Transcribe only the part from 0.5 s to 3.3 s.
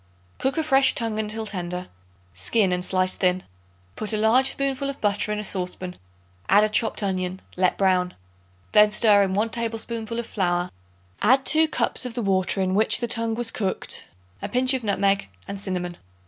a fresh tongue until tender; skin and slice